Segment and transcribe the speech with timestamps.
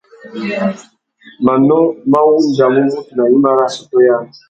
[1.45, 1.79] Manô
[2.11, 4.19] mà wandjamú mutu nà gnïma nà assôtô yâā.